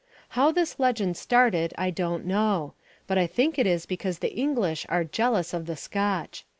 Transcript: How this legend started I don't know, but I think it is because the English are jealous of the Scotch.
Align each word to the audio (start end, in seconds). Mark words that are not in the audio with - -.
How 0.29 0.51
this 0.51 0.79
legend 0.79 1.15
started 1.15 1.75
I 1.77 1.91
don't 1.91 2.25
know, 2.25 2.73
but 3.05 3.19
I 3.19 3.27
think 3.27 3.59
it 3.59 3.67
is 3.67 3.85
because 3.85 4.17
the 4.17 4.33
English 4.33 4.83
are 4.89 5.03
jealous 5.03 5.53
of 5.53 5.67
the 5.67 5.75
Scotch. 5.77 6.43